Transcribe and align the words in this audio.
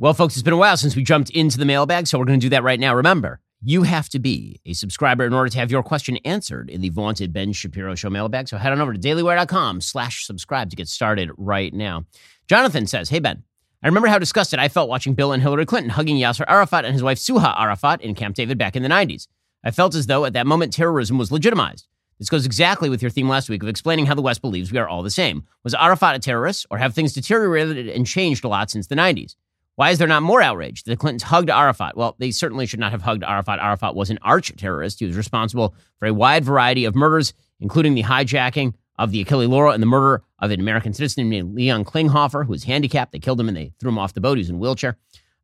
Well, 0.00 0.14
folks, 0.14 0.34
it's 0.34 0.42
been 0.42 0.54
a 0.54 0.56
while 0.56 0.78
since 0.78 0.96
we 0.96 1.02
jumped 1.02 1.28
into 1.28 1.58
the 1.58 1.66
mailbag, 1.66 2.06
so 2.06 2.18
we're 2.18 2.24
going 2.24 2.40
to 2.40 2.44
do 2.46 2.48
that 2.48 2.62
right 2.62 2.80
now. 2.80 2.94
Remember, 2.94 3.38
you 3.60 3.82
have 3.82 4.08
to 4.08 4.18
be 4.18 4.58
a 4.64 4.72
subscriber 4.72 5.26
in 5.26 5.34
order 5.34 5.50
to 5.50 5.58
have 5.58 5.70
your 5.70 5.82
question 5.82 6.16
answered 6.24 6.70
in 6.70 6.80
the 6.80 6.88
vaunted 6.88 7.34
Ben 7.34 7.52
Shapiro 7.52 7.94
Show 7.94 8.08
mailbag. 8.08 8.48
So 8.48 8.56
head 8.56 8.72
on 8.72 8.80
over 8.80 8.94
to 8.94 8.98
dailywire.com 8.98 9.82
slash 9.82 10.24
subscribe 10.24 10.70
to 10.70 10.76
get 10.76 10.88
started 10.88 11.30
right 11.36 11.74
now. 11.74 12.06
Jonathan 12.48 12.86
says, 12.86 13.10
Hey, 13.10 13.18
Ben, 13.18 13.42
I 13.82 13.88
remember 13.88 14.08
how 14.08 14.18
disgusted 14.18 14.58
I 14.58 14.68
felt 14.68 14.88
watching 14.88 15.12
Bill 15.12 15.32
and 15.32 15.42
Hillary 15.42 15.66
Clinton 15.66 15.90
hugging 15.90 16.16
Yasser 16.16 16.46
Arafat 16.48 16.86
and 16.86 16.94
his 16.94 17.02
wife 17.02 17.18
Suha 17.18 17.54
Arafat 17.60 18.00
in 18.00 18.14
Camp 18.14 18.36
David 18.36 18.56
back 18.56 18.76
in 18.76 18.82
the 18.82 18.88
90s. 18.88 19.26
I 19.62 19.70
felt 19.70 19.94
as 19.94 20.06
though 20.06 20.24
at 20.24 20.32
that 20.32 20.46
moment 20.46 20.72
terrorism 20.72 21.18
was 21.18 21.30
legitimized. 21.30 21.88
This 22.18 22.30
goes 22.30 22.46
exactly 22.46 22.88
with 22.88 23.02
your 23.02 23.10
theme 23.10 23.28
last 23.28 23.50
week 23.50 23.62
of 23.62 23.68
explaining 23.68 24.06
how 24.06 24.14
the 24.14 24.22
West 24.22 24.40
believes 24.40 24.72
we 24.72 24.78
are 24.78 24.88
all 24.88 25.02
the 25.02 25.10
same. 25.10 25.46
Was 25.62 25.74
Arafat 25.74 26.16
a 26.16 26.18
terrorist, 26.20 26.64
or 26.70 26.78
have 26.78 26.94
things 26.94 27.12
deteriorated 27.12 27.86
and 27.86 28.06
changed 28.06 28.46
a 28.46 28.48
lot 28.48 28.70
since 28.70 28.86
the 28.86 28.94
90s? 28.94 29.34
Why 29.80 29.88
is 29.88 29.96
there 29.96 30.06
not 30.06 30.22
more 30.22 30.42
outrage? 30.42 30.82
The 30.82 30.94
Clintons 30.94 31.22
hugged 31.22 31.48
Arafat. 31.48 31.96
Well, 31.96 32.14
they 32.18 32.32
certainly 32.32 32.66
should 32.66 32.80
not 32.80 32.92
have 32.92 33.00
hugged 33.00 33.24
Arafat. 33.24 33.60
Arafat 33.60 33.94
was 33.94 34.10
an 34.10 34.18
arch 34.20 34.54
terrorist. 34.56 35.00
He 35.00 35.06
was 35.06 35.16
responsible 35.16 35.74
for 35.98 36.04
a 36.04 36.12
wide 36.12 36.44
variety 36.44 36.84
of 36.84 36.94
murders, 36.94 37.32
including 37.60 37.94
the 37.94 38.02
hijacking 38.02 38.74
of 38.98 39.10
the 39.10 39.22
Achille 39.22 39.48
Lauro 39.48 39.70
and 39.70 39.82
the 39.82 39.86
murder 39.86 40.22
of 40.38 40.50
an 40.50 40.60
American 40.60 40.92
citizen 40.92 41.30
named 41.30 41.54
Leon 41.54 41.86
Klinghoffer, 41.86 42.44
who 42.44 42.50
was 42.50 42.64
handicapped. 42.64 43.12
They 43.12 43.18
killed 43.20 43.40
him 43.40 43.48
and 43.48 43.56
they 43.56 43.72
threw 43.80 43.88
him 43.88 43.96
off 43.96 44.12
the 44.12 44.20
boat. 44.20 44.36
He 44.36 44.40
was 44.40 44.50
in 44.50 44.56
a 44.56 44.58
wheelchair. 44.58 44.98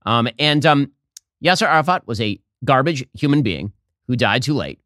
Um, 0.05 0.29
and 0.39 0.67
um, 0.67 0.93
Yasser 1.43 1.67
Arafat 1.67 2.07
was 2.07 2.21
a 2.21 2.39
garbage 2.63 3.07
human 3.15 3.41
being 3.41 3.73
who 4.07 4.17
died 4.17 4.43
too 4.43 4.53
late. 4.53 4.81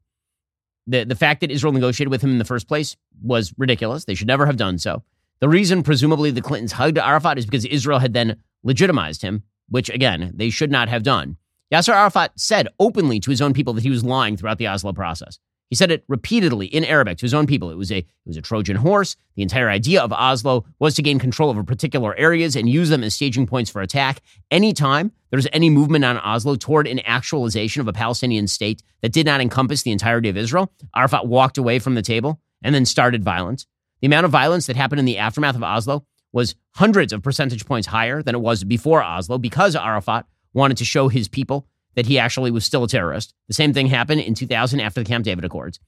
The, 0.87 1.03
the 1.03 1.17
fact 1.17 1.41
that 1.41 1.51
Israel 1.51 1.73
negotiated 1.73 2.13
with 2.13 2.23
him 2.23 2.31
in 2.31 2.39
the 2.39 2.45
first 2.45 2.69
place 2.69 2.97
was 3.21 3.53
ridiculous. 3.59 4.05
They 4.05 4.15
should 4.15 4.29
never 4.29 4.47
have 4.47 4.59
done 4.59 4.79
so. 4.79 5.03
The 5.41 5.49
reason, 5.49 5.83
presumably, 5.83 6.31
the 6.31 6.41
Clintons 6.41 6.71
hugged 6.71 6.99
Arafat 6.99 7.37
is 7.37 7.47
because 7.47 7.65
Israel 7.65 7.99
had 7.99 8.13
then 8.13 8.37
legitimized 8.63 9.23
him, 9.23 9.43
which 9.69 9.89
again, 9.91 10.33
they 10.35 10.51
should 10.51 10.71
not 10.71 10.89
have 10.89 11.03
done. 11.03 11.37
Yasser 11.73 11.95
Arafat 11.95 12.33
said 12.37 12.69
openly 12.81 13.21
to 13.21 13.31
his 13.31 13.41
own 13.41 13.53
people 13.53 13.73
that 13.75 13.85
he 13.85 13.91
was 13.91 14.05
lying 14.05 14.37
throughout 14.37 14.59
the 14.59 14.67
Oslo 14.67 14.93
process. 14.93 15.39
He 15.71 15.77
said 15.77 15.93
it 15.93 16.05
repeatedly 16.09 16.67
in 16.67 16.85
Arabic 16.85 17.19
to 17.19 17.23
his 17.23 17.33
own 17.33 17.47
people. 17.47 17.71
It 17.71 17.77
was 17.77 17.93
a 17.93 17.99
it 17.99 18.07
was 18.27 18.37
a 18.37 18.43
Trojan 18.43 18.75
horse. 18.75 19.17
The 19.37 19.43
entire 19.43 19.71
idea 19.71 20.03
of 20.03 20.13
Oslo 20.13 20.65
was 20.81 20.97
to 20.97 21.03
gain 21.03 21.21
control 21.21 21.49
over 21.49 21.63
particular 21.63 22.15
areas 22.17 22.57
and 22.57 22.69
use 22.69 22.89
them 22.89 23.05
as 23.05 23.15
staging 23.15 23.47
points 23.47 23.71
for 23.71 23.81
attack. 23.81 24.21
Anytime 24.51 25.13
there's 25.31 25.47
any 25.53 25.71
movement 25.71 26.05
on 26.05 26.19
Oslo 26.19 26.57
toward 26.57 26.89
an 26.89 26.99
actualization 27.01 27.81
of 27.81 27.87
a 27.87 27.93
Palestinian 27.93 28.49
state 28.49 28.83
that 29.03 29.13
did 29.13 29.27
not 29.27 29.41
encompass 29.41 29.83
the 29.83 29.93
entirety 29.93 30.29
of 30.29 30.37
Israel, 30.37 30.73
Arafat 30.97 31.29
walked 31.29 31.57
away 31.57 31.79
from 31.79 31.95
the 31.95 32.03
table 32.03 32.41
and 32.63 32.75
then 32.75 32.85
started 32.85 33.23
violence. 33.23 33.65
The 34.01 34.09
amount 34.09 34.25
of 34.25 34.33
violence 34.33 34.67
that 34.67 34.75
happened 34.75 34.99
in 34.99 35.05
the 35.05 35.19
aftermath 35.19 35.55
of 35.55 35.63
Oslo 35.63 36.05
was 36.33 36.55
hundreds 36.73 37.13
of 37.13 37.23
percentage 37.23 37.67
points 37.67 37.89
higher 37.89 38.23
than 38.23 38.35
it 38.35 38.41
was 38.41 38.65
before 38.65 39.03
Oslo 39.03 39.39
because 39.39 39.75
Arafat 39.75 40.27
wanted 40.53 40.77
to 40.79 40.85
show 40.85 41.09
his 41.09 41.29
people 41.29 41.67
that 41.95 42.07
he 42.07 42.19
actually 42.19 42.51
was 42.51 42.65
still 42.65 42.85
a 42.85 42.89
terrorist. 42.89 43.35
The 43.49 43.55
same 43.55 43.73
thing 43.73 43.89
happened 43.89 44.21
in 44.21 44.35
2000 44.35 44.81
after 44.81 45.01
the 45.01 45.09
Camp 45.09 45.25
David 45.25 45.45
Accords. 45.45 45.81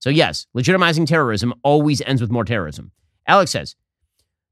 So, 0.00 0.10
yes, 0.10 0.46
legitimizing 0.56 1.06
terrorism 1.06 1.54
always 1.62 2.00
ends 2.02 2.20
with 2.20 2.30
more 2.30 2.44
terrorism. 2.44 2.92
Alex 3.26 3.50
says 3.50 3.74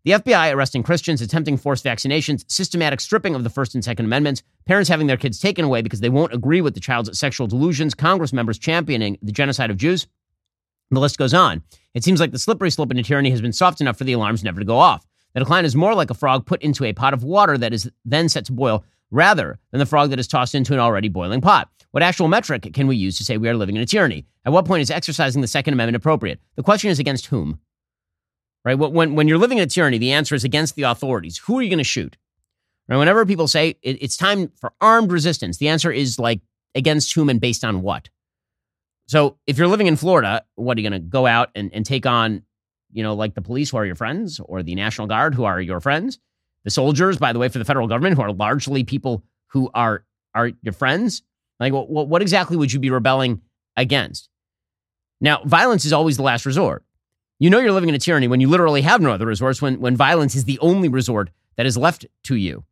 the 0.04 0.12
FBI 0.12 0.54
arresting 0.54 0.84
Christians, 0.84 1.20
attempting 1.20 1.56
forced 1.56 1.84
vaccinations, 1.84 2.44
systematic 2.48 3.00
stripping 3.00 3.34
of 3.34 3.42
the 3.42 3.50
First 3.50 3.74
and 3.74 3.84
Second 3.84 4.06
Amendments, 4.06 4.42
parents 4.64 4.88
having 4.88 5.08
their 5.08 5.16
kids 5.16 5.40
taken 5.40 5.64
away 5.64 5.82
because 5.82 6.00
they 6.00 6.08
won't 6.08 6.32
agree 6.32 6.60
with 6.60 6.74
the 6.74 6.80
child's 6.80 7.18
sexual 7.18 7.48
delusions, 7.48 7.94
Congress 7.94 8.32
members 8.32 8.58
championing 8.58 9.18
the 9.22 9.32
genocide 9.32 9.70
of 9.70 9.76
Jews. 9.76 10.06
The 10.92 11.00
list 11.00 11.18
goes 11.18 11.34
on. 11.34 11.64
It 11.94 12.04
seems 12.04 12.20
like 12.20 12.30
the 12.30 12.38
slippery 12.38 12.70
slope 12.70 12.92
into 12.92 13.02
tyranny 13.02 13.30
has 13.30 13.40
been 13.40 13.52
soft 13.52 13.80
enough 13.80 13.98
for 13.98 14.04
the 14.04 14.12
alarms 14.12 14.44
never 14.44 14.60
to 14.60 14.66
go 14.66 14.78
off. 14.78 15.04
The 15.36 15.40
decline 15.40 15.66
is 15.66 15.76
more 15.76 15.94
like 15.94 16.08
a 16.08 16.14
frog 16.14 16.46
put 16.46 16.62
into 16.62 16.82
a 16.86 16.94
pot 16.94 17.12
of 17.12 17.22
water 17.22 17.58
that 17.58 17.74
is 17.74 17.90
then 18.06 18.30
set 18.30 18.46
to 18.46 18.52
boil 18.52 18.86
rather 19.10 19.58
than 19.70 19.78
the 19.78 19.84
frog 19.84 20.08
that 20.08 20.18
is 20.18 20.26
tossed 20.26 20.54
into 20.54 20.72
an 20.72 20.78
already 20.78 21.10
boiling 21.10 21.42
pot. 21.42 21.68
What 21.90 22.02
actual 22.02 22.26
metric 22.26 22.70
can 22.72 22.86
we 22.86 22.96
use 22.96 23.18
to 23.18 23.24
say 23.24 23.36
we 23.36 23.50
are 23.50 23.54
living 23.54 23.76
in 23.76 23.82
a 23.82 23.86
tyranny? 23.86 24.24
At 24.46 24.54
what 24.54 24.64
point 24.64 24.80
is 24.80 24.90
exercising 24.90 25.42
the 25.42 25.46
Second 25.46 25.74
Amendment 25.74 25.96
appropriate? 25.96 26.40
The 26.54 26.62
question 26.62 26.88
is 26.88 26.98
against 26.98 27.26
whom? 27.26 27.60
Right? 28.64 28.76
When, 28.76 29.14
when 29.14 29.28
you're 29.28 29.36
living 29.36 29.58
in 29.58 29.64
a 29.64 29.66
tyranny, 29.66 29.98
the 29.98 30.12
answer 30.12 30.34
is 30.34 30.42
against 30.42 30.74
the 30.74 30.84
authorities. 30.84 31.36
Who 31.36 31.58
are 31.58 31.62
you 31.62 31.68
going 31.68 31.78
to 31.78 31.84
shoot? 31.84 32.16
Right? 32.88 32.96
Whenever 32.96 33.26
people 33.26 33.46
say 33.46 33.76
it, 33.82 33.98
it's 34.02 34.16
time 34.16 34.50
for 34.58 34.72
armed 34.80 35.12
resistance, 35.12 35.58
the 35.58 35.68
answer 35.68 35.92
is 35.92 36.18
like 36.18 36.40
against 36.74 37.12
whom 37.12 37.28
and 37.28 37.42
based 37.42 37.62
on 37.62 37.82
what? 37.82 38.08
So 39.06 39.36
if 39.46 39.58
you're 39.58 39.68
living 39.68 39.86
in 39.86 39.96
Florida, 39.96 40.46
what 40.54 40.78
are 40.78 40.80
you 40.80 40.88
going 40.88 40.98
to 41.02 41.06
go 41.06 41.26
out 41.26 41.50
and, 41.54 41.70
and 41.74 41.84
take 41.84 42.06
on 42.06 42.42
you 42.96 43.02
know, 43.02 43.14
like 43.14 43.34
the 43.34 43.42
police 43.42 43.70
who 43.70 43.76
are 43.76 43.84
your 43.84 43.94
friends 43.94 44.40
or 44.42 44.62
the 44.62 44.74
National 44.74 45.06
Guard 45.06 45.34
who 45.34 45.44
are 45.44 45.60
your 45.60 45.80
friends. 45.80 46.18
The 46.64 46.70
soldiers, 46.70 47.18
by 47.18 47.34
the 47.34 47.38
way, 47.38 47.48
for 47.50 47.58
the 47.58 47.64
federal 47.64 47.86
government 47.86 48.16
who 48.16 48.22
are 48.22 48.32
largely 48.32 48.84
people 48.84 49.22
who 49.48 49.70
are 49.74 50.04
are 50.34 50.50
your 50.62 50.72
friends. 50.72 51.22
Like, 51.60 51.74
what, 51.74 52.08
what 52.08 52.22
exactly 52.22 52.56
would 52.56 52.72
you 52.72 52.80
be 52.80 52.90
rebelling 52.90 53.42
against? 53.76 54.30
Now, 55.20 55.42
violence 55.44 55.84
is 55.84 55.92
always 55.92 56.16
the 56.16 56.22
last 56.22 56.46
resort. 56.46 56.84
You 57.38 57.50
know 57.50 57.60
you're 57.60 57.72
living 57.72 57.90
in 57.90 57.94
a 57.94 57.98
tyranny 57.98 58.28
when 58.28 58.40
you 58.40 58.48
literally 58.48 58.82
have 58.82 59.02
no 59.02 59.10
other 59.10 59.26
resource, 59.26 59.60
when, 59.60 59.78
when 59.78 59.94
violence 59.94 60.34
is 60.34 60.44
the 60.44 60.58
only 60.60 60.88
resort 60.88 61.30
that 61.56 61.66
is 61.66 61.76
left 61.76 62.06
to 62.24 62.34
you. 62.34 62.64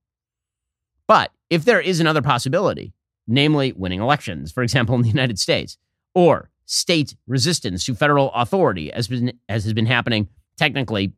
But 1.06 1.32
if 1.50 1.66
there 1.66 1.80
is 1.80 2.00
another 2.00 2.22
possibility, 2.22 2.94
namely 3.26 3.72
winning 3.72 4.00
elections, 4.00 4.52
for 4.52 4.62
example, 4.62 4.94
in 4.94 5.02
the 5.02 5.08
United 5.08 5.38
States, 5.38 5.76
or 6.14 6.50
state 6.66 7.14
resistance 7.26 7.84
to 7.86 7.94
federal 7.94 8.32
authority, 8.32 8.92
as, 8.92 9.08
been, 9.08 9.38
as 9.48 9.64
has 9.64 9.72
been 9.72 9.86
happening 9.86 10.28
technically 10.56 11.12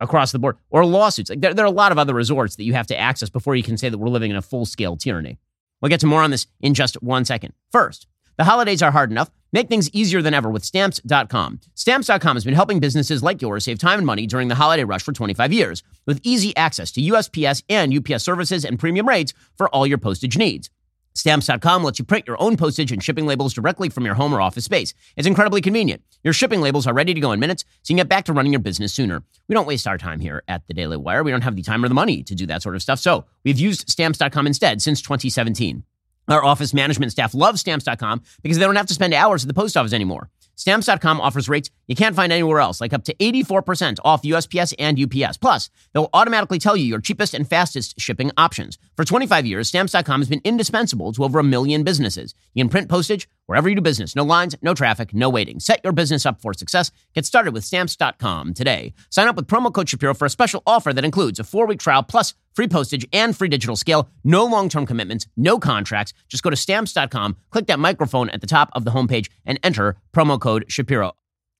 across 0.00 0.32
the 0.32 0.38
board, 0.38 0.56
or 0.70 0.84
lawsuits. 0.84 1.30
Like 1.30 1.40
there, 1.40 1.54
there 1.54 1.64
are 1.64 1.68
a 1.68 1.72
lot 1.72 1.92
of 1.92 1.98
other 1.98 2.14
resorts 2.14 2.56
that 2.56 2.64
you 2.64 2.74
have 2.74 2.86
to 2.88 2.98
access 2.98 3.28
before 3.28 3.56
you 3.56 3.62
can 3.62 3.76
say 3.76 3.88
that 3.88 3.98
we're 3.98 4.08
living 4.08 4.30
in 4.30 4.36
a 4.36 4.42
full 4.42 4.64
scale 4.64 4.96
tyranny. 4.96 5.38
We'll 5.80 5.90
get 5.90 6.00
to 6.00 6.06
more 6.06 6.22
on 6.22 6.30
this 6.30 6.46
in 6.60 6.74
just 6.74 7.02
one 7.02 7.24
second. 7.24 7.52
First, 7.70 8.06
the 8.36 8.44
holidays 8.44 8.82
are 8.82 8.90
hard 8.90 9.10
enough. 9.10 9.30
Make 9.52 9.68
things 9.68 9.90
easier 9.90 10.20
than 10.20 10.34
ever 10.34 10.50
with 10.50 10.64
stamps.com. 10.64 11.60
Stamps.com 11.74 12.36
has 12.36 12.44
been 12.44 12.54
helping 12.54 12.80
businesses 12.80 13.22
like 13.22 13.40
yours 13.40 13.64
save 13.64 13.78
time 13.78 13.98
and 13.98 14.06
money 14.06 14.26
during 14.26 14.48
the 14.48 14.54
holiday 14.54 14.84
rush 14.84 15.02
for 15.02 15.12
25 15.12 15.52
years 15.52 15.82
with 16.06 16.20
easy 16.22 16.54
access 16.56 16.92
to 16.92 17.00
USPS 17.00 17.62
and 17.68 17.96
UPS 17.96 18.22
services 18.22 18.64
and 18.64 18.78
premium 18.78 19.08
rates 19.08 19.32
for 19.56 19.68
all 19.70 19.86
your 19.86 19.98
postage 19.98 20.36
needs. 20.36 20.70
Stamps.com 21.18 21.82
lets 21.82 21.98
you 21.98 22.04
print 22.04 22.28
your 22.28 22.40
own 22.40 22.56
postage 22.56 22.92
and 22.92 23.02
shipping 23.02 23.26
labels 23.26 23.52
directly 23.52 23.88
from 23.88 24.04
your 24.04 24.14
home 24.14 24.32
or 24.32 24.40
office 24.40 24.64
space. 24.64 24.94
It's 25.16 25.26
incredibly 25.26 25.60
convenient. 25.60 26.00
Your 26.22 26.32
shipping 26.32 26.60
labels 26.60 26.86
are 26.86 26.94
ready 26.94 27.12
to 27.12 27.18
go 27.18 27.32
in 27.32 27.40
minutes, 27.40 27.64
so 27.82 27.90
you 27.90 27.96
can 27.96 28.04
get 28.04 28.08
back 28.08 28.24
to 28.26 28.32
running 28.32 28.52
your 28.52 28.60
business 28.60 28.94
sooner. 28.94 29.24
We 29.48 29.54
don't 29.56 29.66
waste 29.66 29.88
our 29.88 29.98
time 29.98 30.20
here 30.20 30.44
at 30.46 30.64
the 30.68 30.74
Daily 30.74 30.96
Wire. 30.96 31.24
We 31.24 31.32
don't 31.32 31.42
have 31.42 31.56
the 31.56 31.62
time 31.62 31.84
or 31.84 31.88
the 31.88 31.94
money 31.94 32.22
to 32.22 32.36
do 32.36 32.46
that 32.46 32.62
sort 32.62 32.76
of 32.76 32.82
stuff. 32.82 33.00
So 33.00 33.24
we've 33.44 33.58
used 33.58 33.90
Stamps.com 33.90 34.46
instead 34.46 34.80
since 34.80 35.02
2017. 35.02 35.82
Our 36.28 36.44
office 36.44 36.72
management 36.72 37.10
staff 37.10 37.34
loves 37.34 37.62
Stamps.com 37.62 38.22
because 38.42 38.58
they 38.58 38.64
don't 38.64 38.76
have 38.76 38.86
to 38.86 38.94
spend 38.94 39.12
hours 39.12 39.42
at 39.42 39.48
the 39.48 39.54
post 39.54 39.76
office 39.76 39.92
anymore. 39.92 40.30
Stamps.com 40.54 41.20
offers 41.20 41.48
rates 41.48 41.70
you 41.88 41.96
can't 41.96 42.14
find 42.14 42.32
anywhere 42.32 42.60
else, 42.60 42.80
like 42.80 42.92
up 42.92 43.02
to 43.04 43.14
84% 43.14 43.98
off 44.04 44.22
USPS 44.22 44.74
and 44.78 44.98
UPS. 45.00 45.38
Plus, 45.38 45.70
they'll 45.92 46.10
automatically 46.12 46.58
tell 46.58 46.76
you 46.76 46.84
your 46.84 47.00
cheapest 47.00 47.34
and 47.34 47.48
fastest 47.48 47.98
shipping 47.98 48.30
options. 48.36 48.78
For 48.94 49.04
25 49.04 49.46
years, 49.46 49.68
Stamps.com 49.68 50.20
has 50.20 50.28
been 50.28 50.42
indispensable 50.44 51.12
to 51.14 51.24
over 51.24 51.38
a 51.38 51.44
million 51.44 51.82
businesses. 51.82 52.34
You 52.54 52.62
can 52.62 52.68
print 52.68 52.88
postage 52.88 53.28
wherever 53.46 53.68
you 53.68 53.74
do 53.74 53.80
business. 53.80 54.14
No 54.14 54.22
lines, 54.22 54.54
no 54.60 54.74
traffic, 54.74 55.14
no 55.14 55.30
waiting. 55.30 55.58
Set 55.58 55.80
your 55.82 55.94
business 55.94 56.26
up 56.26 56.40
for 56.42 56.52
success. 56.52 56.90
Get 57.14 57.24
started 57.24 57.54
with 57.54 57.64
Stamps.com 57.64 58.54
today. 58.54 58.92
Sign 59.10 59.26
up 59.26 59.36
with 59.36 59.46
promo 59.46 59.72
code 59.72 59.88
Shapiro 59.88 60.14
for 60.14 60.26
a 60.26 60.30
special 60.30 60.62
offer 60.66 60.92
that 60.92 61.04
includes 61.04 61.40
a 61.40 61.44
four 61.44 61.66
week 61.66 61.80
trial 61.80 62.02
plus 62.02 62.34
free 62.54 62.68
postage 62.68 63.06
and 63.12 63.36
free 63.36 63.48
digital 63.48 63.76
scale. 63.76 64.10
No 64.24 64.44
long 64.44 64.68
term 64.68 64.84
commitments, 64.84 65.26
no 65.36 65.58
contracts. 65.58 66.12
Just 66.28 66.42
go 66.42 66.50
to 66.50 66.56
Stamps.com, 66.56 67.36
click 67.50 67.66
that 67.66 67.78
microphone 67.78 68.28
at 68.30 68.42
the 68.42 68.46
top 68.46 68.68
of 68.74 68.84
the 68.84 68.90
homepage, 68.90 69.28
and 69.46 69.58
enter 69.62 69.96
promo 70.14 70.38
code 70.38 70.66
Shapiro. 70.68 71.17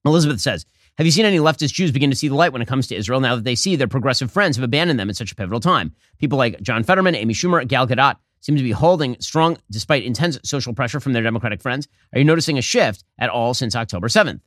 Elizabeth 0.09 0.41
says, 0.41 0.67
have 0.97 1.07
you 1.07 1.13
seen 1.13 1.25
any 1.25 1.39
leftist 1.39 1.75
Jews 1.75 1.93
begin 1.93 2.11
to 2.11 2.17
see 2.17 2.27
the 2.27 2.35
light 2.35 2.53
when 2.53 2.61
it 2.61 2.67
comes 2.67 2.89
to 2.89 2.97
Israel 2.97 3.21
now 3.21 3.37
that 3.37 3.45
they 3.45 3.55
see 3.55 3.77
their 3.77 3.87
progressive 3.87 4.33
friends 4.33 4.57
have 4.57 4.65
abandoned 4.65 4.99
them 4.99 5.09
at 5.09 5.17
such 5.17 5.31
a 5.31 5.35
pivotal 5.37 5.61
time? 5.61 5.95
People 6.19 6.39
like 6.39 6.61
John 6.61 6.83
Fetterman, 6.83 7.15
Amy 7.15 7.35
Schumer, 7.35 7.67
Gal 7.67 7.87
Gadot 7.87 8.17
seem 8.41 8.57
to 8.57 8.63
be 8.65 8.73
holding 8.73 9.17
strong 9.21 9.59
despite 9.71 10.03
intense 10.03 10.39
social 10.43 10.75
pressure 10.75 10.99
from 10.99 11.13
their 11.13 11.23
Democratic 11.23 11.63
friends. 11.63 11.87
Are 12.13 12.19
you 12.19 12.25
noticing 12.25 12.59
a 12.59 12.63
shift 12.63 13.05
at 13.19 13.31
all 13.31 13.55
since 13.55 13.77
October 13.77 14.09
7th? 14.09 14.41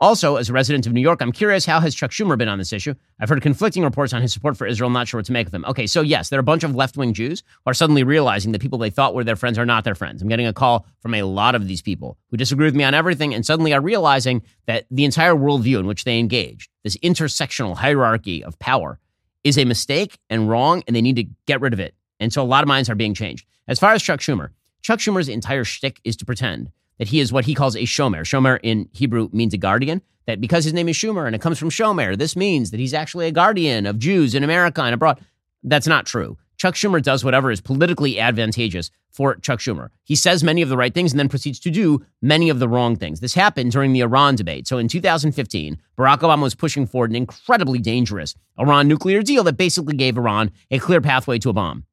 Also, 0.00 0.36
as 0.36 0.48
a 0.48 0.52
resident 0.52 0.86
of 0.86 0.92
New 0.92 1.00
York, 1.00 1.20
I'm 1.20 1.32
curious 1.32 1.66
how 1.66 1.80
has 1.80 1.92
Chuck 1.92 2.12
Schumer 2.12 2.38
been 2.38 2.48
on 2.48 2.58
this 2.58 2.72
issue? 2.72 2.94
I've 3.18 3.28
heard 3.28 3.42
conflicting 3.42 3.82
reports 3.82 4.12
on 4.12 4.22
his 4.22 4.32
support 4.32 4.56
for 4.56 4.64
Israel. 4.64 4.86
I'm 4.86 4.92
not 4.92 5.08
sure 5.08 5.18
what 5.18 5.26
to 5.26 5.32
make 5.32 5.46
of 5.46 5.50
them. 5.50 5.64
Okay, 5.64 5.88
so 5.88 6.02
yes, 6.02 6.28
there 6.28 6.38
are 6.38 6.40
a 6.40 6.44
bunch 6.44 6.62
of 6.62 6.76
left 6.76 6.96
wing 6.96 7.12
Jews 7.12 7.42
who 7.64 7.70
are 7.70 7.74
suddenly 7.74 8.04
realizing 8.04 8.52
that 8.52 8.60
people 8.60 8.78
they 8.78 8.90
thought 8.90 9.12
were 9.12 9.24
their 9.24 9.34
friends 9.34 9.58
are 9.58 9.66
not 9.66 9.82
their 9.82 9.96
friends. 9.96 10.22
I'm 10.22 10.28
getting 10.28 10.46
a 10.46 10.52
call 10.52 10.86
from 11.00 11.14
a 11.14 11.24
lot 11.24 11.56
of 11.56 11.66
these 11.66 11.82
people 11.82 12.16
who 12.30 12.36
disagree 12.36 12.66
with 12.66 12.76
me 12.76 12.84
on 12.84 12.94
everything 12.94 13.34
and 13.34 13.44
suddenly 13.44 13.72
are 13.72 13.80
realizing 13.80 14.42
that 14.66 14.86
the 14.88 15.04
entire 15.04 15.34
worldview 15.34 15.80
in 15.80 15.86
which 15.86 16.04
they 16.04 16.20
engage, 16.20 16.70
this 16.84 16.96
intersectional 16.98 17.76
hierarchy 17.76 18.44
of 18.44 18.56
power, 18.60 19.00
is 19.42 19.58
a 19.58 19.64
mistake 19.64 20.20
and 20.30 20.48
wrong, 20.48 20.84
and 20.86 20.94
they 20.94 21.02
need 21.02 21.16
to 21.16 21.26
get 21.46 21.60
rid 21.60 21.72
of 21.72 21.80
it. 21.80 21.96
And 22.20 22.32
so 22.32 22.40
a 22.40 22.44
lot 22.44 22.62
of 22.62 22.68
minds 22.68 22.88
are 22.88 22.94
being 22.94 23.14
changed. 23.14 23.46
As 23.66 23.80
far 23.80 23.94
as 23.94 24.02
Chuck 24.02 24.20
Schumer, 24.20 24.50
Chuck 24.80 25.00
Schumer's 25.00 25.28
entire 25.28 25.64
shtick 25.64 26.00
is 26.04 26.16
to 26.18 26.24
pretend 26.24 26.70
that 26.98 27.08
he 27.08 27.20
is 27.20 27.32
what 27.32 27.44
he 27.44 27.54
calls 27.54 27.76
a 27.76 27.80
shomer. 27.82 28.20
Shomer 28.20 28.58
in 28.62 28.88
Hebrew 28.92 29.28
means 29.32 29.54
a 29.54 29.58
guardian. 29.58 30.02
That 30.26 30.42
because 30.42 30.64
his 30.64 30.74
name 30.74 30.90
is 30.90 30.96
Schumer 30.96 31.26
and 31.26 31.34
it 31.34 31.40
comes 31.40 31.58
from 31.58 31.70
shomer, 31.70 32.16
this 32.18 32.36
means 32.36 32.70
that 32.70 32.80
he's 32.80 32.92
actually 32.92 33.28
a 33.28 33.32
guardian 33.32 33.86
of 33.86 33.98
Jews 33.98 34.34
in 34.34 34.44
America 34.44 34.82
and 34.82 34.92
abroad. 34.92 35.20
That's 35.62 35.86
not 35.86 36.04
true. 36.04 36.36
Chuck 36.58 36.74
Schumer 36.74 37.00
does 37.00 37.24
whatever 37.24 37.50
is 37.50 37.60
politically 37.60 38.18
advantageous 38.18 38.90
for 39.10 39.36
Chuck 39.36 39.60
Schumer. 39.60 39.88
He 40.04 40.16
says 40.16 40.44
many 40.44 40.60
of 40.60 40.68
the 40.68 40.76
right 40.76 40.92
things 40.92 41.12
and 41.12 41.18
then 41.18 41.28
proceeds 41.28 41.60
to 41.60 41.70
do 41.70 42.04
many 42.20 42.50
of 42.50 42.58
the 42.58 42.68
wrong 42.68 42.96
things. 42.96 43.20
This 43.20 43.34
happened 43.34 43.72
during 43.72 43.92
the 43.92 44.00
Iran 44.00 44.34
debate. 44.34 44.66
So 44.66 44.76
in 44.76 44.88
2015, 44.88 45.78
Barack 45.96 46.18
Obama 46.18 46.42
was 46.42 46.54
pushing 46.54 46.86
forward 46.86 47.10
an 47.10 47.16
incredibly 47.16 47.78
dangerous 47.78 48.34
Iran 48.58 48.88
nuclear 48.88 49.22
deal 49.22 49.44
that 49.44 49.56
basically 49.56 49.96
gave 49.96 50.18
Iran 50.18 50.50
a 50.70 50.78
clear 50.78 51.00
pathway 51.00 51.38
to 51.38 51.50
a 51.50 51.52
bomb. 51.52 51.84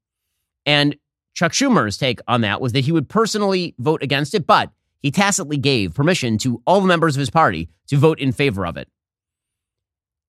And 0.66 0.98
Chuck 1.36 1.52
Schumer's 1.52 1.98
take 1.98 2.19
on 2.28 2.42
that 2.42 2.60
was 2.60 2.74
that 2.74 2.86
he 2.86 2.92
would 2.92 3.07
personally 3.07 3.75
vote 3.78 4.02
against 4.02 4.34
it, 4.34 4.48
but 4.48 4.72
he 5.06 5.12
tacitly 5.12 5.56
gave 5.56 5.94
permission 5.94 6.36
to 6.40 6.63
all 6.66 6.81
the 6.81 6.88
members 6.88 7.16
of 7.16 7.19
his 7.19 7.30
party 7.30 7.69
to 7.86 7.96
vote 7.96 8.19
in 8.19 8.31
favor 8.31 8.66
of 8.66 8.75
it. 8.75 8.90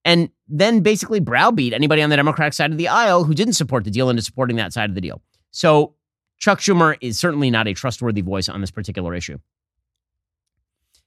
And 0.05 0.29
then 0.47 0.81
basically 0.81 1.19
browbeat 1.19 1.73
anybody 1.73 2.03
on 2.03 2.11
the 2.11 2.15
Democratic 2.15 2.53
side 2.53 2.69
of 2.69 2.77
the 2.77 2.87
aisle 2.87 3.23
who 3.23 3.33
didn't 3.33 3.55
support 3.55 3.85
the 3.85 3.89
deal 3.89 4.07
into 4.11 4.21
supporting 4.21 4.55
that 4.57 4.73
side 4.73 4.91
of 4.91 4.93
the 4.93 5.01
deal. 5.01 5.23
So 5.49 5.95
Chuck 6.37 6.59
Schumer 6.59 6.95
is 7.01 7.17
certainly 7.17 7.49
not 7.49 7.67
a 7.67 7.73
trustworthy 7.73 8.21
voice 8.21 8.49
on 8.49 8.61
this 8.61 8.69
particular 8.69 9.15
issue. 9.15 9.39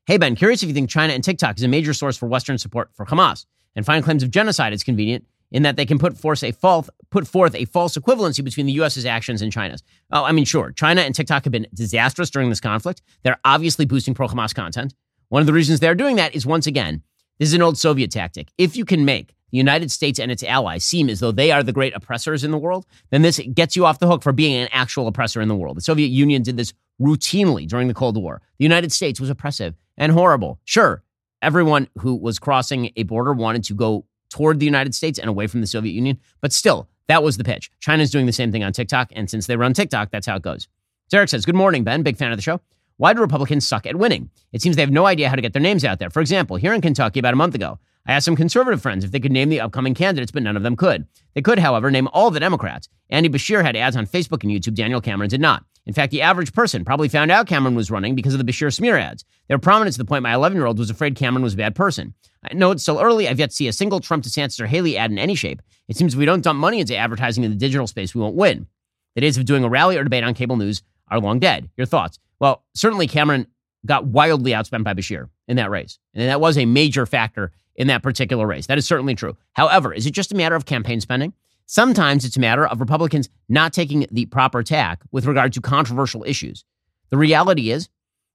Hey, 0.04 0.18
Ben, 0.18 0.34
curious 0.34 0.64
if 0.64 0.68
you 0.68 0.74
think 0.74 0.90
China 0.90 1.12
and 1.12 1.22
TikTok 1.22 1.56
is 1.56 1.62
a 1.62 1.68
major 1.68 1.94
source 1.94 2.16
for 2.16 2.26
Western 2.26 2.58
support 2.58 2.90
for 2.92 3.06
Hamas 3.06 3.46
and 3.76 3.86
find 3.86 4.02
claims 4.02 4.24
of 4.24 4.32
genocide 4.32 4.72
is 4.72 4.82
convenient 4.82 5.26
in 5.52 5.62
that 5.62 5.76
they 5.76 5.86
can 5.86 5.98
put 5.98 6.16
forth 6.16 6.42
a 6.42 6.52
false 6.52 6.88
put 7.10 7.26
forth 7.26 7.54
a 7.54 7.64
false 7.64 7.96
equivalency 7.96 8.44
between 8.44 8.66
the 8.66 8.72
U.S.'s 8.72 9.04
actions 9.04 9.42
and 9.42 9.52
China's. 9.52 9.82
Oh, 10.12 10.24
I 10.24 10.32
mean, 10.32 10.44
sure, 10.44 10.72
China 10.72 11.00
and 11.00 11.14
TikTok 11.14 11.44
have 11.44 11.52
been 11.52 11.66
disastrous 11.74 12.30
during 12.30 12.48
this 12.48 12.60
conflict. 12.60 13.02
They're 13.22 13.40
obviously 13.44 13.84
boosting 13.84 14.14
pro-Hamas 14.14 14.54
content. 14.54 14.94
One 15.28 15.40
of 15.40 15.46
the 15.46 15.52
reasons 15.52 15.80
they're 15.80 15.94
doing 15.94 16.16
that 16.16 16.34
is 16.34 16.46
once 16.46 16.66
again, 16.66 17.02
this 17.38 17.48
is 17.48 17.54
an 17.54 17.62
old 17.62 17.78
Soviet 17.78 18.10
tactic. 18.10 18.52
If 18.58 18.76
you 18.76 18.84
can 18.84 19.04
make 19.04 19.34
the 19.50 19.58
United 19.58 19.90
States 19.90 20.18
and 20.20 20.30
its 20.30 20.42
allies 20.42 20.84
seem 20.84 21.08
as 21.08 21.20
though 21.20 21.32
they 21.32 21.50
are 21.50 21.62
the 21.62 21.72
great 21.72 21.94
oppressors 21.94 22.44
in 22.44 22.50
the 22.50 22.58
world, 22.58 22.86
then 23.10 23.22
this 23.22 23.40
gets 23.52 23.74
you 23.74 23.86
off 23.86 23.98
the 23.98 24.06
hook 24.06 24.22
for 24.22 24.32
being 24.32 24.54
an 24.54 24.68
actual 24.72 25.06
oppressor 25.06 25.40
in 25.40 25.48
the 25.48 25.56
world. 25.56 25.76
The 25.76 25.82
Soviet 25.82 26.08
Union 26.08 26.42
did 26.42 26.56
this 26.56 26.72
routinely 27.00 27.66
during 27.66 27.88
the 27.88 27.94
Cold 27.94 28.16
War. 28.16 28.42
The 28.58 28.64
United 28.64 28.92
States 28.92 29.18
was 29.18 29.30
oppressive 29.30 29.74
and 29.96 30.12
horrible. 30.12 30.60
Sure, 30.64 31.02
everyone 31.42 31.88
who 31.98 32.14
was 32.14 32.38
crossing 32.38 32.90
a 32.96 33.02
border 33.04 33.32
wanted 33.32 33.64
to 33.64 33.74
go 33.74 34.04
toward 34.30 34.58
the 34.58 34.66
United 34.66 34.94
States 34.94 35.18
and 35.18 35.28
away 35.28 35.46
from 35.46 35.60
the 35.60 35.66
Soviet 35.66 35.92
Union. 35.92 36.18
But 36.40 36.52
still, 36.52 36.88
that 37.08 37.22
was 37.22 37.36
the 37.36 37.44
pitch. 37.44 37.70
China's 37.80 38.10
doing 38.10 38.26
the 38.26 38.32
same 38.32 38.52
thing 38.52 38.64
on 38.64 38.72
TikTok. 38.72 39.12
And 39.14 39.28
since 39.28 39.46
they 39.46 39.56
run 39.56 39.74
TikTok, 39.74 40.10
that's 40.10 40.26
how 40.26 40.36
it 40.36 40.42
goes. 40.42 40.68
Derek 41.10 41.28
says, 41.28 41.44
Good 41.44 41.56
morning, 41.56 41.84
Ben. 41.84 42.02
Big 42.02 42.16
fan 42.16 42.30
of 42.30 42.38
the 42.38 42.42
show. 42.42 42.60
Why 42.96 43.12
do 43.12 43.20
Republicans 43.20 43.66
suck 43.66 43.86
at 43.86 43.96
winning? 43.96 44.30
It 44.52 44.62
seems 44.62 44.76
they 44.76 44.82
have 44.82 44.90
no 44.90 45.06
idea 45.06 45.28
how 45.28 45.34
to 45.34 45.42
get 45.42 45.52
their 45.52 45.62
names 45.62 45.84
out 45.84 45.98
there. 45.98 46.10
For 46.10 46.20
example, 46.20 46.56
here 46.56 46.72
in 46.72 46.80
Kentucky 46.80 47.18
about 47.18 47.32
a 47.32 47.36
month 47.36 47.54
ago, 47.54 47.78
I 48.06 48.12
asked 48.12 48.26
some 48.26 48.36
conservative 48.36 48.82
friends 48.82 49.04
if 49.04 49.10
they 49.10 49.20
could 49.20 49.32
name 49.32 49.48
the 49.48 49.60
upcoming 49.60 49.94
candidates, 49.94 50.32
but 50.32 50.42
none 50.42 50.56
of 50.56 50.62
them 50.62 50.76
could. 50.76 51.06
They 51.34 51.42
could, 51.42 51.58
however, 51.58 51.90
name 51.90 52.08
all 52.12 52.30
the 52.30 52.40
Democrats. 52.40 52.88
Andy 53.08 53.28
Beshear 53.28 53.62
had 53.62 53.76
ads 53.76 53.96
on 53.96 54.06
Facebook 54.06 54.42
and 54.42 54.52
YouTube. 54.52 54.74
Daniel 54.74 55.00
Cameron 55.00 55.30
did 55.30 55.40
not. 55.40 55.64
In 55.86 55.94
fact, 55.94 56.10
the 56.12 56.22
average 56.22 56.52
person 56.52 56.84
probably 56.84 57.08
found 57.08 57.30
out 57.30 57.46
Cameron 57.46 57.74
was 57.74 57.90
running 57.90 58.14
because 58.14 58.34
of 58.34 58.38
the 58.38 58.50
Beshear 58.50 58.72
smear 58.72 58.96
ads. 58.96 59.24
They 59.48 59.54
were 59.54 59.60
prominent 59.60 59.94
to 59.94 59.98
the 59.98 60.04
point 60.04 60.22
my 60.22 60.34
11 60.34 60.56
year 60.56 60.66
old 60.66 60.78
was 60.78 60.90
afraid 60.90 61.16
Cameron 61.16 61.42
was 61.42 61.54
a 61.54 61.58
bad 61.58 61.74
person. 61.74 62.14
I 62.48 62.54
know 62.54 62.70
it's 62.70 62.82
still 62.82 63.00
early. 63.00 63.28
I've 63.28 63.38
yet 63.38 63.50
to 63.50 63.56
see 63.56 63.68
a 63.68 63.72
single 63.72 64.00
Trump 64.00 64.24
DeSantis 64.24 64.60
or 64.60 64.66
Haley 64.66 64.96
ad 64.96 65.10
in 65.10 65.18
any 65.18 65.34
shape. 65.34 65.60
It 65.88 65.96
seems 65.96 66.14
if 66.14 66.18
we 66.18 66.26
don't 66.26 66.42
dump 66.42 66.58
money 66.58 66.80
into 66.80 66.96
advertising 66.96 67.44
in 67.44 67.50
the 67.50 67.56
digital 67.56 67.86
space, 67.86 68.14
we 68.14 68.20
won't 68.20 68.36
win. 68.36 68.66
The 69.14 69.20
days 69.20 69.36
of 69.36 69.44
doing 69.44 69.64
a 69.64 69.68
rally 69.68 69.96
or 69.96 70.04
debate 70.04 70.24
on 70.24 70.34
cable 70.34 70.56
news 70.56 70.82
are 71.08 71.20
long 71.20 71.40
dead. 71.40 71.68
Your 71.76 71.86
thoughts? 71.86 72.18
Well, 72.38 72.64
certainly 72.74 73.06
Cameron 73.06 73.46
got 73.84 74.06
wildly 74.06 74.52
outspent 74.52 74.84
by 74.84 74.94
Beshear 74.94 75.28
in 75.48 75.56
that 75.56 75.70
race. 75.70 75.98
And 76.14 76.28
that 76.28 76.40
was 76.40 76.56
a 76.56 76.66
major 76.66 77.06
factor 77.06 77.52
in 77.76 77.88
that 77.88 78.02
particular 78.02 78.46
race. 78.46 78.66
That 78.66 78.78
is 78.78 78.86
certainly 78.86 79.14
true. 79.14 79.36
However, 79.52 79.92
is 79.92 80.06
it 80.06 80.12
just 80.12 80.32
a 80.32 80.36
matter 80.36 80.54
of 80.54 80.66
campaign 80.66 81.00
spending? 81.00 81.32
Sometimes 81.72 82.24
it's 82.24 82.36
a 82.36 82.40
matter 82.40 82.66
of 82.66 82.80
Republicans 82.80 83.28
not 83.48 83.72
taking 83.72 84.04
the 84.10 84.26
proper 84.26 84.60
tack 84.60 85.02
with 85.12 85.24
regard 85.24 85.52
to 85.52 85.60
controversial 85.60 86.24
issues. 86.24 86.64
The 87.10 87.16
reality 87.16 87.70
is 87.70 87.88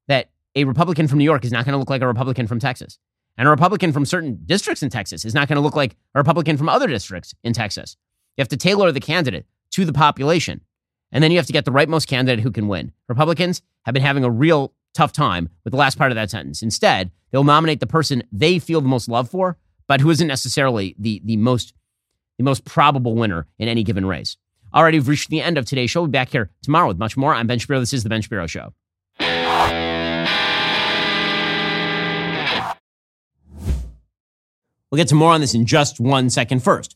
that 0.07 0.29
a 0.55 0.63
Republican 0.63 1.09
from 1.09 1.17
New 1.17 1.25
York 1.25 1.43
is 1.43 1.51
not 1.51 1.65
going 1.65 1.73
to 1.73 1.77
look 1.77 1.89
like 1.89 2.01
a 2.01 2.07
Republican 2.07 2.47
from 2.47 2.59
Texas. 2.59 2.97
And 3.37 3.45
a 3.45 3.51
Republican 3.51 3.91
from 3.91 4.05
certain 4.05 4.39
districts 4.45 4.81
in 4.81 4.89
Texas 4.89 5.25
is 5.25 5.33
not 5.33 5.49
going 5.49 5.57
to 5.57 5.61
look 5.61 5.75
like 5.75 5.97
a 6.13 6.19
Republican 6.19 6.55
from 6.55 6.69
other 6.69 6.87
districts 6.87 7.35
in 7.43 7.51
Texas. 7.51 7.97
You 8.37 8.41
have 8.41 8.47
to 8.47 8.55
tailor 8.55 8.93
the 8.93 9.01
candidate 9.01 9.45
to 9.71 9.83
the 9.83 9.91
population. 9.91 10.61
And 11.11 11.21
then 11.21 11.29
you 11.29 11.37
have 11.37 11.47
to 11.47 11.53
get 11.53 11.65
the 11.65 11.71
rightmost 11.71 12.07
candidate 12.07 12.41
who 12.41 12.51
can 12.51 12.69
win. 12.69 12.93
Republicans 13.09 13.61
have 13.83 13.91
been 13.91 14.01
having 14.01 14.23
a 14.23 14.31
real 14.31 14.71
tough 14.93 15.11
time 15.11 15.49
with 15.65 15.71
the 15.71 15.77
last 15.77 15.97
part 15.97 16.13
of 16.13 16.15
that 16.15 16.31
sentence. 16.31 16.63
Instead, 16.63 17.11
they'll 17.31 17.43
nominate 17.43 17.81
the 17.81 17.85
person 17.85 18.23
they 18.31 18.59
feel 18.59 18.79
the 18.79 18.87
most 18.87 19.09
love 19.09 19.29
for, 19.29 19.57
but 19.89 19.99
who 19.99 20.09
isn't 20.09 20.25
necessarily 20.25 20.95
the, 20.97 21.21
the 21.25 21.35
most 21.35 21.73
the 22.37 22.43
most 22.43 22.65
probable 22.65 23.15
winner 23.15 23.47
in 23.59 23.67
any 23.67 23.83
given 23.83 24.05
race. 24.05 24.37
All 24.73 24.83
right, 24.83 24.93
we've 24.93 25.07
reached 25.07 25.29
the 25.29 25.41
end 25.41 25.57
of 25.57 25.65
today's 25.65 25.91
show. 25.91 26.01
We'll 26.01 26.07
be 26.07 26.11
back 26.11 26.29
here 26.29 26.49
tomorrow 26.61 26.87
with 26.87 26.97
much 26.97 27.15
more. 27.15 27.33
I'm 27.33 27.47
Ben 27.47 27.59
Shapiro. 27.59 27.79
This 27.79 27.93
is 27.93 28.03
The 28.03 28.09
Ben 28.09 28.21
Shapiro 28.21 28.47
Show. 28.47 28.73
We'll 34.91 34.97
get 34.97 35.07
to 35.09 35.15
more 35.15 35.33
on 35.33 35.41
this 35.41 35.53
in 35.53 35.65
just 35.65 35.99
one 35.99 36.29
second. 36.29 36.63
First, 36.63 36.95